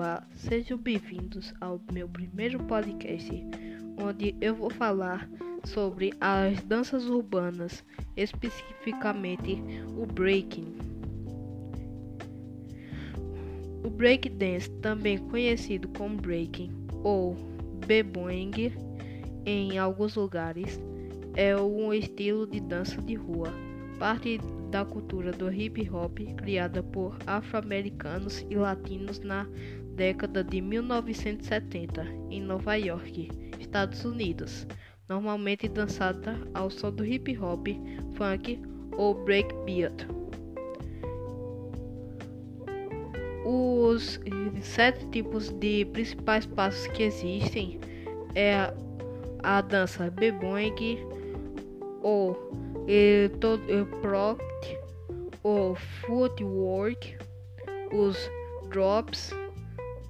[0.00, 3.30] Olá, sejam bem-vindos ao meu primeiro podcast,
[4.02, 5.28] onde eu vou falar
[5.62, 7.84] sobre as danças urbanas,
[8.16, 9.62] especificamente
[9.98, 10.74] o breaking.
[13.84, 16.72] O breakdance, também conhecido como breaking
[17.04, 17.36] ou
[17.86, 18.72] beboing
[19.44, 20.80] em alguns lugares,
[21.34, 23.52] é um estilo de dança de rua,
[23.98, 24.40] parte
[24.70, 29.46] da cultura do hip hop criada por afro-americanos e latinos na
[30.00, 34.66] década de 1970 em Nova York, Estados Unidos,
[35.06, 37.68] normalmente dançada ao som do hip hop,
[38.14, 38.62] funk
[38.96, 40.06] ou breakbeat.
[43.44, 44.18] Os
[44.62, 47.78] sete tipos de principais passos que existem
[48.34, 48.72] é
[49.42, 50.98] a dança beboing
[52.02, 52.34] ou
[52.88, 54.78] e todo o proct,
[55.44, 57.18] o footwork,
[57.92, 58.16] os
[58.70, 59.30] drops,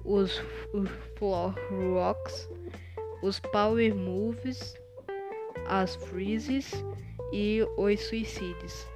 [0.03, 0.41] os,
[0.73, 1.53] os floor
[1.93, 2.49] rocks,
[3.21, 4.75] os power moves,
[5.67, 6.71] as freezes
[7.31, 8.87] e os suicídios.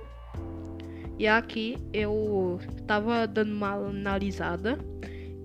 [1.17, 4.78] E aqui eu tava dando uma analisada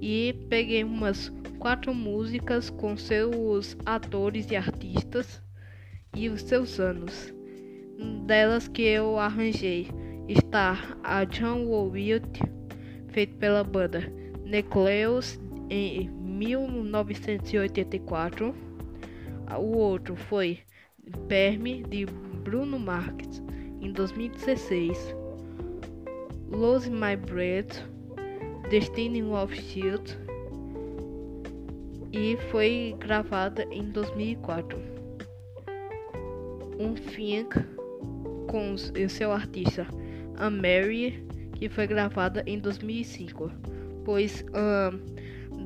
[0.01, 5.41] e peguei umas quatro músicas com seus atores e artistas
[6.17, 7.33] e os seus anos
[8.27, 9.89] delas que eu arranjei
[10.29, 12.41] está a John Wild,
[13.09, 14.01] feito pela banda
[14.45, 15.39] Necleus
[15.71, 18.55] em 1984.
[19.59, 20.59] O outro foi
[21.29, 22.05] Perme de
[22.45, 23.43] Bruno Marques
[23.81, 25.17] em 2016.
[26.51, 27.89] Lose My Breath,
[28.69, 30.19] Destiny of Shield
[32.13, 34.79] e foi gravada em 2004.
[36.79, 37.55] Um Think
[38.49, 39.87] com seu artista
[40.37, 41.25] a Mary,
[41.55, 43.53] que foi gravada em 2005.
[44.05, 44.99] Pois um,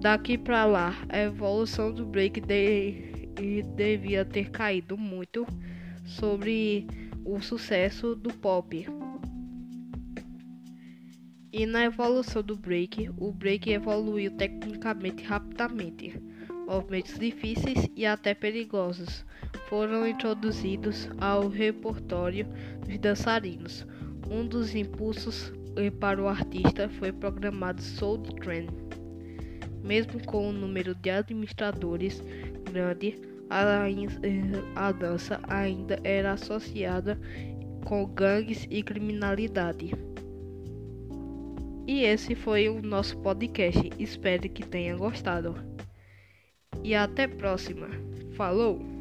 [0.05, 5.47] daqui para lá a evolução do break de, devia ter caído muito
[6.05, 6.87] sobre
[7.25, 8.87] o sucesso do pop.
[11.51, 16.21] E na evolução do break, o break evoluiu tecnicamente rapidamente.
[16.67, 19.25] Movimentos difíceis e até perigosos
[19.71, 22.47] foram introduzidos ao repertório
[22.87, 23.87] dos dançarinos.
[24.31, 25.51] Um dos impulsos
[25.99, 28.84] para o artista foi programado Soul Train.
[29.85, 32.23] Mesmo com o número de administradores
[32.73, 33.85] grande, a,
[34.75, 37.21] a dança ainda era associada
[37.85, 39.93] com gangues e criminalidade.
[41.87, 43.91] E esse foi o nosso podcast.
[43.99, 45.55] Espero que tenha gostado.
[46.83, 47.89] E até próxima.
[48.33, 48.94] Falou!